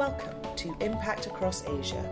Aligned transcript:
Welcome 0.00 0.56
to 0.56 0.74
Impact 0.80 1.26
Across 1.26 1.68
Asia, 1.68 2.02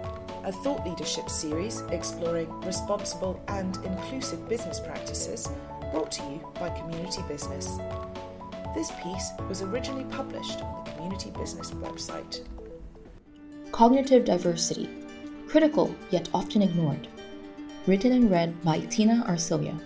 a 0.44 0.52
thought 0.52 0.86
leadership 0.86 1.30
series 1.30 1.80
exploring 1.90 2.50
responsible 2.60 3.42
and 3.48 3.78
inclusive 3.78 4.46
business 4.46 4.78
practices 4.78 5.48
brought 5.90 6.12
to 6.12 6.22
you 6.24 6.52
by 6.60 6.68
Community 6.68 7.22
Business. 7.28 7.78
This 8.74 8.92
piece 9.02 9.30
was 9.48 9.62
originally 9.62 10.04
published 10.04 10.60
on 10.60 10.84
the 10.84 10.90
Community 10.90 11.30
Business 11.30 11.70
website. 11.70 12.42
Cognitive 13.72 14.26
Diversity 14.26 14.90
Critical 15.46 15.94
yet 16.10 16.28
often 16.34 16.60
ignored. 16.60 17.08
Written 17.86 18.12
and 18.12 18.30
read 18.30 18.62
by 18.62 18.80
Tina 18.80 19.24
Arcilia. 19.26 19.80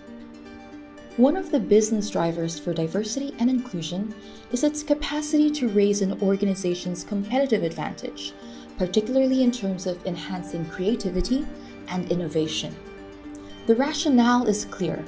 One 1.17 1.37
of 1.37 1.51
the 1.51 1.59
business 1.59 2.09
drivers 2.09 2.57
for 2.57 2.73
diversity 2.73 3.35
and 3.37 3.47
inclusion 3.47 4.15
is 4.51 4.63
its 4.63 4.81
capacity 4.81 5.51
to 5.51 5.69
raise 5.69 6.01
an 6.01 6.19
organization's 6.23 7.03
competitive 7.03 7.61
advantage, 7.61 8.33
particularly 8.79 9.43
in 9.43 9.51
terms 9.51 9.85
of 9.85 10.03
enhancing 10.07 10.65
creativity 10.65 11.45
and 11.89 12.11
innovation. 12.11 12.75
The 13.67 13.75
rationale 13.75 14.47
is 14.47 14.65
clear 14.65 15.05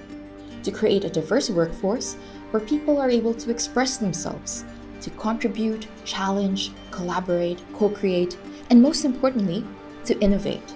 to 0.61 0.71
create 0.71 1.05
a 1.05 1.09
diverse 1.09 1.49
workforce 1.49 2.17
where 2.51 2.61
people 2.61 2.99
are 2.99 3.09
able 3.09 3.33
to 3.33 3.49
express 3.49 3.97
themselves, 3.97 4.63
to 5.01 5.09
contribute, 5.09 5.87
challenge, 6.05 6.71
collaborate, 6.91 7.63
co 7.73 7.89
create, 7.89 8.37
and 8.69 8.79
most 8.79 9.05
importantly, 9.05 9.65
to 10.05 10.19
innovate. 10.19 10.75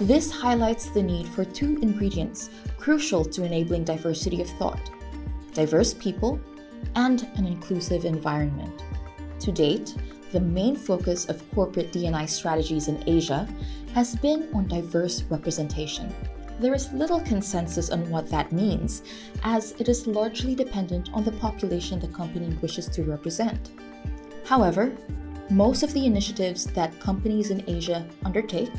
This 0.00 0.30
highlights 0.30 0.90
the 0.90 1.02
need 1.02 1.26
for 1.26 1.44
two 1.44 1.76
ingredients 1.82 2.50
crucial 2.78 3.24
to 3.24 3.42
enabling 3.42 3.82
diversity 3.82 4.40
of 4.40 4.48
thought 4.50 4.90
diverse 5.54 5.92
people 5.92 6.38
and 6.94 7.28
an 7.34 7.44
inclusive 7.44 8.04
environment. 8.04 8.84
To 9.40 9.50
date, 9.50 9.96
the 10.30 10.38
main 10.38 10.76
focus 10.76 11.28
of 11.28 11.42
corporate 11.52 11.90
D&I 11.90 12.26
strategies 12.26 12.86
in 12.86 13.02
Asia 13.08 13.48
has 13.94 14.14
been 14.14 14.48
on 14.54 14.68
diverse 14.68 15.22
representation. 15.24 16.14
There 16.60 16.74
is 16.74 16.92
little 16.92 17.20
consensus 17.20 17.90
on 17.90 18.08
what 18.08 18.30
that 18.30 18.52
means, 18.52 19.02
as 19.42 19.72
it 19.80 19.88
is 19.88 20.06
largely 20.06 20.54
dependent 20.54 21.10
on 21.12 21.24
the 21.24 21.32
population 21.32 21.98
the 21.98 22.06
company 22.06 22.56
wishes 22.62 22.86
to 22.90 23.02
represent. 23.02 23.72
However, 24.44 24.96
most 25.50 25.82
of 25.82 25.94
the 25.94 26.04
initiatives 26.04 26.66
that 26.66 26.98
companies 27.00 27.50
in 27.50 27.64
Asia 27.66 28.06
undertake 28.24 28.70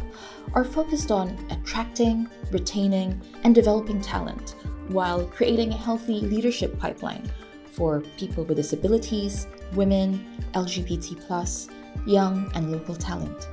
are 0.53 0.63
focused 0.63 1.11
on 1.11 1.37
attracting, 1.49 2.29
retaining, 2.51 3.19
and 3.43 3.55
developing 3.55 4.01
talent 4.01 4.55
while 4.89 5.25
creating 5.25 5.71
a 5.71 5.77
healthy 5.77 6.21
leadership 6.21 6.77
pipeline 6.79 7.31
for 7.71 8.01
people 8.17 8.43
with 8.43 8.57
disabilities, 8.57 9.47
women, 9.73 10.25
LGBT, 10.53 11.69
young, 12.05 12.51
and 12.55 12.71
local 12.71 12.95
talent. 12.95 13.47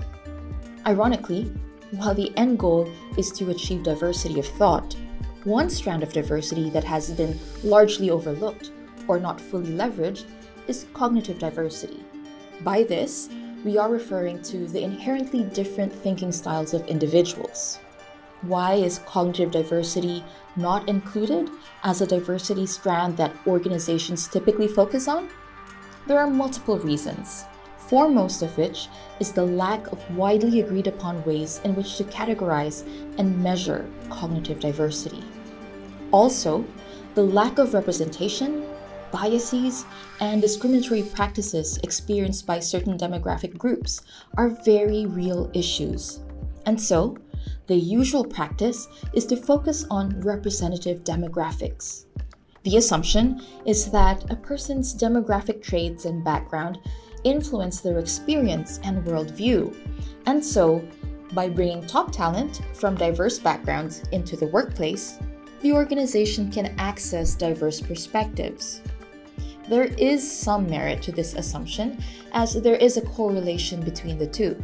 Ironically, 0.86 1.52
while 1.92 2.14
the 2.14 2.36
end 2.36 2.58
goal 2.58 2.90
is 3.16 3.30
to 3.32 3.50
achieve 3.50 3.82
diversity 3.82 4.38
of 4.40 4.46
thought, 4.46 4.94
one 5.44 5.70
strand 5.70 6.02
of 6.02 6.12
diversity 6.12 6.70
that 6.70 6.84
has 6.84 7.10
been 7.12 7.38
largely 7.62 8.10
overlooked 8.10 8.72
or 9.08 9.20
not 9.20 9.40
fully 9.40 9.70
leveraged 9.70 10.24
is 10.66 10.86
cognitive 10.92 11.38
diversity. 11.38 12.02
By 12.62 12.84
this, 12.84 13.28
we 13.64 13.76
are 13.76 13.90
referring 13.90 14.42
to 14.44 14.66
the 14.66 14.82
inherently 14.82 15.44
different 15.44 15.92
thinking 15.92 16.32
styles 16.32 16.72
of 16.72 16.86
individuals. 16.86 17.78
Why 18.42 18.74
is 18.74 19.00
cognitive 19.00 19.50
diversity 19.50 20.24
not 20.56 20.88
included 20.88 21.50
as 21.84 22.00
a 22.00 22.06
diversity 22.06 22.66
strand 22.66 23.16
that 23.18 23.34
organizations 23.46 24.28
typically 24.28 24.68
focus 24.68 25.06
on? 25.06 25.28
There 26.06 26.18
are 26.18 26.30
multiple 26.30 26.78
reasons, 26.78 27.44
foremost 27.76 28.42
of 28.42 28.56
which 28.56 28.88
is 29.20 29.32
the 29.32 29.44
lack 29.44 29.86
of 29.88 30.16
widely 30.16 30.60
agreed 30.60 30.86
upon 30.86 31.24
ways 31.24 31.60
in 31.64 31.74
which 31.74 31.96
to 31.96 32.04
categorize 32.04 32.86
and 33.18 33.42
measure 33.42 33.86
cognitive 34.08 34.60
diversity. 34.60 35.24
Also, 36.10 36.64
the 37.14 37.22
lack 37.22 37.58
of 37.58 37.74
representation 37.74 38.64
biases 39.16 39.86
and 40.20 40.42
discriminatory 40.42 41.02
practices 41.02 41.78
experienced 41.82 42.46
by 42.46 42.60
certain 42.60 42.98
demographic 42.98 43.56
groups 43.56 44.02
are 44.36 44.50
very 44.62 45.06
real 45.06 45.50
issues. 45.54 46.20
And 46.66 46.78
so, 46.78 47.16
the 47.66 47.76
usual 47.76 48.24
practice 48.24 48.88
is 49.14 49.24
to 49.26 49.36
focus 49.36 49.86
on 49.90 50.20
representative 50.20 51.02
demographics. 51.02 52.04
The 52.64 52.76
assumption 52.76 53.40
is 53.64 53.90
that 53.90 54.30
a 54.30 54.36
person's 54.36 54.94
demographic 54.94 55.62
traits 55.62 56.04
and 56.04 56.22
background 56.22 56.78
influence 57.24 57.80
their 57.80 57.98
experience 57.98 58.80
and 58.84 59.02
worldview. 59.06 59.74
And 60.26 60.44
so, 60.44 60.86
by 61.32 61.48
bringing 61.48 61.86
top 61.86 62.12
talent 62.12 62.60
from 62.74 62.96
diverse 62.96 63.38
backgrounds 63.38 64.02
into 64.12 64.36
the 64.36 64.48
workplace, 64.48 65.18
the 65.62 65.72
organization 65.72 66.50
can 66.50 66.74
access 66.78 67.34
diverse 67.34 67.80
perspectives. 67.80 68.82
There 69.68 69.84
is 69.98 70.30
some 70.30 70.68
merit 70.68 71.02
to 71.02 71.12
this 71.12 71.34
assumption, 71.34 72.02
as 72.32 72.54
there 72.54 72.76
is 72.76 72.96
a 72.96 73.02
correlation 73.02 73.80
between 73.80 74.18
the 74.18 74.26
two. 74.26 74.56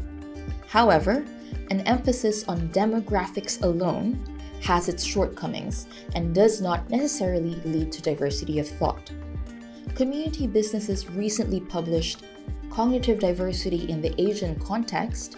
However, 0.69 1.25
an 1.71 1.81
emphasis 1.83 2.45
on 2.49 2.69
demographics 2.69 3.63
alone 3.63 4.25
has 4.63 4.89
its 4.89 5.03
shortcomings 5.03 5.87
and 6.15 6.35
does 6.35 6.61
not 6.61 6.89
necessarily 6.89 7.57
lead 7.65 7.91
to 7.93 8.03
diversity 8.03 8.59
of 8.59 8.69
thought. 8.69 9.11
Community 9.95 10.47
Businesses 10.47 11.11
recently 11.11 11.61
published 11.61 12.23
Cognitive 12.71 13.19
Diversity 13.19 13.91
in 13.91 14.01
the 14.01 14.15
Asian 14.21 14.59
Context 14.61 15.37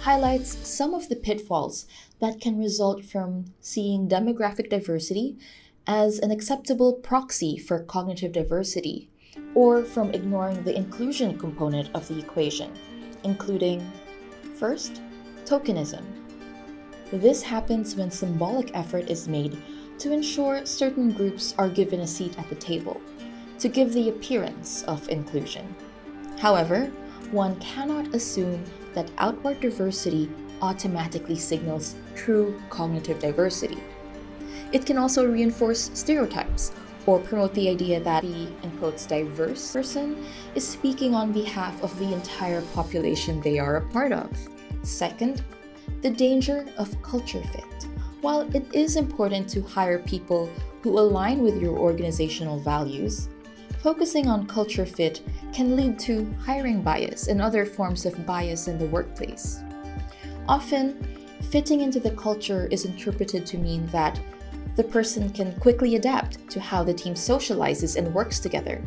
highlights 0.00 0.68
some 0.68 0.92
of 0.92 1.08
the 1.08 1.16
pitfalls 1.16 1.86
that 2.20 2.40
can 2.40 2.58
result 2.58 3.04
from 3.04 3.46
seeing 3.60 4.06
demographic 4.06 4.68
diversity 4.68 5.38
as 5.86 6.18
an 6.18 6.30
acceptable 6.30 6.94
proxy 6.94 7.58
for 7.58 7.84
cognitive 7.84 8.32
diversity, 8.32 9.10
or 9.54 9.82
from 9.82 10.10
ignoring 10.12 10.62
the 10.62 10.76
inclusion 10.76 11.38
component 11.38 11.88
of 11.94 12.06
the 12.08 12.18
equation, 12.18 12.72
including 13.24 13.90
first, 14.56 15.02
tokenism. 15.44 16.04
This 17.12 17.42
happens 17.42 17.96
when 17.96 18.10
symbolic 18.10 18.74
effort 18.74 19.10
is 19.10 19.28
made 19.28 19.56
to 19.98 20.12
ensure 20.12 20.64
certain 20.64 21.12
groups 21.12 21.54
are 21.58 21.68
given 21.68 22.00
a 22.00 22.06
seat 22.06 22.38
at 22.38 22.48
the 22.48 22.54
table, 22.54 23.00
to 23.58 23.68
give 23.68 23.92
the 23.92 24.08
appearance 24.08 24.82
of 24.84 25.08
inclusion. 25.08 25.74
However, 26.38 26.86
one 27.30 27.56
cannot 27.60 28.14
assume 28.14 28.64
that 28.94 29.10
outward 29.18 29.60
diversity 29.60 30.30
automatically 30.62 31.36
signals 31.36 31.94
true 32.14 32.60
cognitive 32.70 33.18
diversity. 33.18 33.78
It 34.74 34.84
can 34.84 34.98
also 34.98 35.24
reinforce 35.24 35.92
stereotypes 35.94 36.72
or 37.06 37.20
promote 37.20 37.54
the 37.54 37.68
idea 37.68 38.00
that 38.00 38.22
the 38.22 38.48
in 38.64 38.70
quotes 38.78 39.06
diverse 39.06 39.72
person 39.72 40.26
is 40.56 40.66
speaking 40.66 41.14
on 41.14 41.30
behalf 41.30 41.80
of 41.80 41.96
the 42.00 42.12
entire 42.12 42.60
population 42.74 43.40
they 43.40 43.60
are 43.60 43.76
a 43.76 43.88
part 43.90 44.10
of. 44.10 44.28
Second, 44.82 45.44
the 46.02 46.10
danger 46.10 46.66
of 46.76 47.00
culture 47.02 47.42
fit. 47.52 47.86
While 48.20 48.52
it 48.52 48.66
is 48.74 48.96
important 48.96 49.48
to 49.50 49.62
hire 49.62 50.00
people 50.00 50.50
who 50.82 50.98
align 50.98 51.38
with 51.38 51.62
your 51.62 51.78
organizational 51.78 52.58
values, 52.58 53.28
focusing 53.78 54.26
on 54.26 54.48
culture 54.48 54.86
fit 54.86 55.20
can 55.52 55.76
lead 55.76 56.00
to 56.00 56.26
hiring 56.40 56.82
bias 56.82 57.28
and 57.28 57.40
other 57.40 57.64
forms 57.64 58.06
of 58.06 58.26
bias 58.26 58.66
in 58.66 58.78
the 58.78 58.86
workplace. 58.86 59.60
Often, 60.48 61.06
fitting 61.50 61.82
into 61.82 62.00
the 62.00 62.10
culture 62.10 62.66
is 62.72 62.86
interpreted 62.86 63.46
to 63.46 63.58
mean 63.58 63.86
that 63.88 64.18
the 64.76 64.84
person 64.84 65.30
can 65.30 65.52
quickly 65.60 65.96
adapt 65.96 66.48
to 66.50 66.60
how 66.60 66.82
the 66.82 66.94
team 66.94 67.14
socializes 67.14 67.96
and 67.96 68.12
works 68.12 68.38
together. 68.38 68.82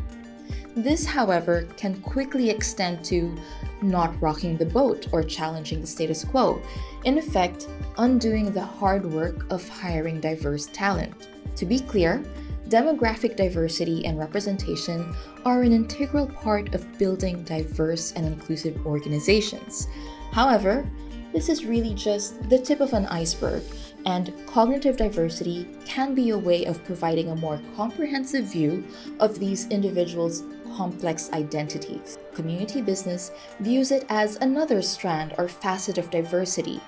This, 0.76 1.04
however, 1.04 1.66
can 1.76 2.00
quickly 2.02 2.50
extend 2.50 3.04
to 3.06 3.36
not 3.82 4.20
rocking 4.22 4.56
the 4.56 4.66
boat 4.66 5.08
or 5.12 5.22
challenging 5.22 5.80
the 5.80 5.86
status 5.86 6.24
quo, 6.24 6.62
in 7.04 7.18
effect, 7.18 7.68
undoing 7.96 8.52
the 8.52 8.64
hard 8.64 9.04
work 9.04 9.50
of 9.50 9.68
hiring 9.68 10.20
diverse 10.20 10.66
talent. 10.66 11.28
To 11.56 11.66
be 11.66 11.80
clear, 11.80 12.22
demographic 12.68 13.34
diversity 13.34 14.04
and 14.04 14.18
representation 14.18 15.14
are 15.44 15.62
an 15.62 15.72
integral 15.72 16.26
part 16.26 16.74
of 16.74 16.98
building 16.98 17.42
diverse 17.42 18.12
and 18.12 18.26
inclusive 18.26 18.86
organizations. 18.86 19.88
However, 20.32 20.88
this 21.32 21.48
is 21.48 21.64
really 21.64 21.94
just 21.94 22.48
the 22.48 22.58
tip 22.58 22.80
of 22.80 22.92
an 22.92 23.06
iceberg 23.06 23.62
and 24.06 24.32
cognitive 24.46 24.96
diversity 24.96 25.66
can 25.84 26.14
be 26.14 26.30
a 26.30 26.38
way 26.38 26.64
of 26.64 26.84
providing 26.84 27.30
a 27.30 27.36
more 27.36 27.60
comprehensive 27.76 28.46
view 28.46 28.84
of 29.20 29.38
these 29.38 29.66
individuals' 29.68 30.44
complex 30.76 31.30
identities. 31.32 32.18
Community 32.34 32.80
business 32.80 33.32
views 33.60 33.90
it 33.90 34.04
as 34.08 34.36
another 34.36 34.80
strand 34.82 35.34
or 35.38 35.48
facet 35.48 35.98
of 35.98 36.10
diversity, 36.10 36.80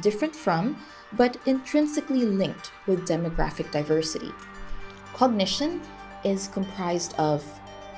different 0.00 0.34
from, 0.34 0.76
but 1.14 1.36
intrinsically 1.46 2.24
linked 2.24 2.72
with 2.86 3.06
demographic 3.06 3.70
diversity. 3.70 4.30
Cognition 5.14 5.80
is 6.24 6.48
comprised 6.48 7.14
of 7.18 7.44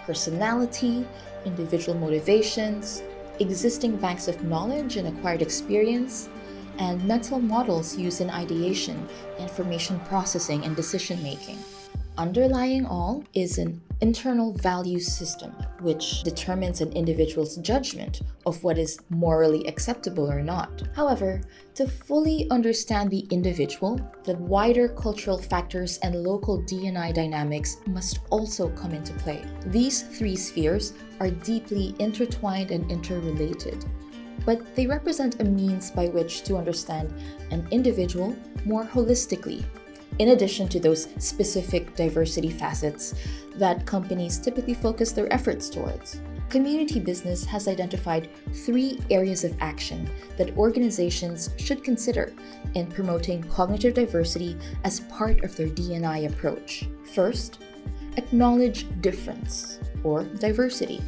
personality, 0.05 1.07
individual 1.45 1.99
motivations, 1.99 3.03
existing 3.41 3.97
banks 3.97 4.29
of 4.29 4.43
knowledge 4.45 4.97
and 4.97 5.09
acquired 5.09 5.43
experience, 5.43 6.29
and 6.79 7.05
mental 7.05 7.39
models 7.39 7.97
used 7.97 8.21
in 8.21 8.31
ideation, 8.31 9.09
information 9.39 9.99
processing, 10.01 10.65
and 10.65 10.77
decision 10.77 11.23
making. 11.23 11.59
Underlying 12.19 12.87
all 12.87 13.23
is 13.35 13.59
an 13.59 13.79
internal 14.01 14.53
value 14.55 14.99
system, 14.99 15.53
which 15.81 16.23
determines 16.23 16.81
an 16.81 16.93
individual's 16.93 17.57
judgment 17.57 18.23
of 18.47 18.63
what 18.65 18.79
is 18.79 18.99
morally 19.11 19.67
acceptable 19.67 20.31
or 20.31 20.43
not. 20.43 20.83
However, 20.95 21.43
to 21.75 21.87
fully 21.87 22.49
understand 22.51 23.11
the 23.11 23.27
individual, 23.31 24.01
the 24.25 24.37
wider 24.37 24.89
cultural 24.89 25.37
factors 25.39 25.99
and 25.99 26.15
local 26.15 26.63
D&I 26.63 27.13
dynamics 27.13 27.77
must 27.87 28.21
also 28.31 28.71
come 28.71 28.93
into 28.93 29.13
play. 29.15 29.45
These 29.67 30.03
three 30.03 30.37
spheres 30.37 30.95
are 31.21 31.31
deeply 31.31 31.95
intertwined 31.99 32.71
and 32.71 32.91
interrelated, 32.91 33.85
but 34.47 34.75
they 34.75 34.87
represent 34.87 35.41
a 35.41 35.45
means 35.45 35.91
by 35.91 36.07
which 36.07 36.43
to 36.45 36.57
understand 36.57 37.13
an 37.51 37.69
individual 37.71 38.35
more 38.65 38.85
holistically 38.85 39.63
in 40.19 40.31
addition 40.31 40.67
to 40.69 40.81
those 40.81 41.09
specific 41.19 41.95
diversity 41.95 42.49
facets 42.49 43.15
that 43.57 43.85
companies 43.85 44.39
typically 44.39 44.73
focus 44.73 45.13
their 45.13 45.31
efforts 45.33 45.69
towards. 45.69 46.21
Community 46.49 47.01
business 47.01 47.45
has 47.45 47.67
identified 47.67 48.31
three 48.65 49.01
areas 49.11 49.45
of 49.45 49.57
action 49.61 50.09
that 50.39 50.57
organizations 50.57 51.51
should 51.59 51.83
consider 51.83 52.33
in 52.75 52.87
promoting 52.87 53.43
cognitive 53.45 53.95
diversity 53.95 54.57
as 54.85 55.01
part 55.01 55.43
of 55.43 55.55
their 55.57 55.69
D&I 55.69 56.19
approach. 56.19 56.89
First, 57.15 57.59
acknowledge 58.17 58.87
difference 59.03 59.81
or 60.05 60.25
diversity. 60.25 61.03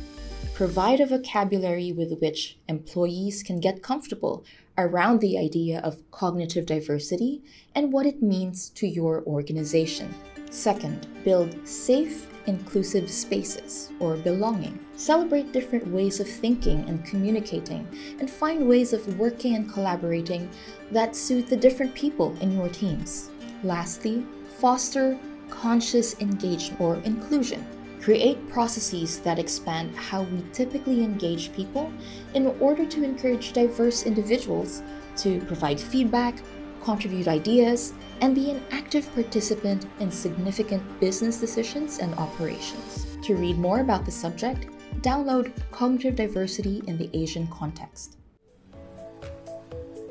Provide 0.59 0.99
a 0.99 1.07
vocabulary 1.07 1.93
with 1.93 2.19
which 2.19 2.59
employees 2.67 3.45
can 3.45 3.61
get 3.61 3.81
comfortable 3.81 4.45
around 4.77 5.21
the 5.21 5.39
idea 5.39 5.79
of 5.85 6.03
cognitive 6.11 6.67
diversity 6.67 7.45
and 7.77 7.93
what 7.93 8.07
it 8.07 8.21
means 8.21 8.69
to 8.71 8.89
your 8.89 9.23
organization. 9.23 10.13
Second, 10.51 11.07
build 11.23 11.57
safe, 11.65 12.27
inclusive 12.49 13.09
spaces 13.09 13.93
or 14.01 14.17
belonging. 14.17 14.85
Celebrate 14.97 15.53
different 15.53 15.87
ways 15.87 16.19
of 16.19 16.29
thinking 16.29 16.81
and 16.89 17.05
communicating, 17.05 17.87
and 18.19 18.29
find 18.29 18.69
ways 18.69 18.93
of 18.93 19.17
working 19.17 19.55
and 19.55 19.73
collaborating 19.73 20.51
that 20.91 21.15
suit 21.15 21.47
the 21.47 21.57
different 21.57 21.95
people 21.95 22.37
in 22.41 22.51
your 22.51 22.69
teams. 22.71 23.31
Lastly, 23.63 24.27
foster 24.59 25.17
conscious 25.51 26.21
engagement 26.21 26.81
or 26.81 26.97
inclusion. 27.05 27.65
Create 28.01 28.49
processes 28.49 29.19
that 29.21 29.39
expand 29.39 29.95
how 29.97 30.23
we 30.23 30.43
typically 30.53 31.03
engage 31.03 31.53
people 31.53 31.93
in 32.35 32.47
order 32.61 32.87
to 32.87 33.03
encourage 33.03 33.53
diverse 33.53 34.05
individuals 34.05 34.83
to 35.17 35.41
provide 35.43 35.81
feedback, 35.81 36.41
contribute 36.83 37.29
ideas, 37.29 37.93
and 38.21 38.35
be 38.35 38.51
an 38.51 38.63
active 38.71 39.13
participant 39.15 39.87
in 40.01 40.11
significant 40.11 40.83
business 41.01 41.41
decisions 41.41 41.99
and 41.99 42.15
operations. 42.15 43.07
To 43.25 43.35
read 43.35 43.59
more 43.59 43.81
about 43.81 44.05
the 44.05 44.13
subject, 44.13 44.69
download 45.01 45.53
Cognitive 45.71 46.17
Diversity 46.17 46.83
in 46.87 46.97
the 46.97 47.11
Asian 47.13 47.47
Context. 47.49 48.17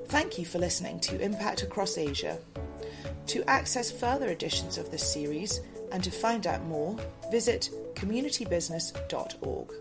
Thank 0.07 0.37
you 0.37 0.45
for 0.45 0.59
listening 0.59 0.99
to 1.01 1.19
Impact 1.19 1.63
Across 1.63 1.97
Asia. 1.97 2.37
To 3.27 3.43
access 3.49 3.91
further 3.91 4.27
editions 4.27 4.77
of 4.77 4.89
this 4.89 5.11
series 5.11 5.61
and 5.91 6.03
to 6.03 6.11
find 6.11 6.47
out 6.47 6.63
more, 6.65 6.95
visit 7.31 7.69
communitybusiness.org. 7.95 9.73